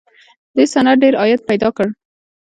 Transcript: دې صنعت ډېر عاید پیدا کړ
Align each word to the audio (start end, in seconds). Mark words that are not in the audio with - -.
دې 0.55 0.63
صنعت 0.73 0.97
ډېر 1.03 1.13
عاید 1.21 1.41
پیدا 1.49 1.69
کړ 1.77 1.87